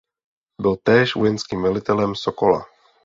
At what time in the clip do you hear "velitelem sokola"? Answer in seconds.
1.63-2.65